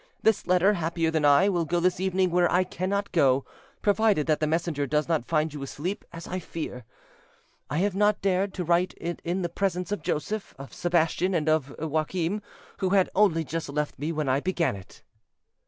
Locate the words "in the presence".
9.23-9.91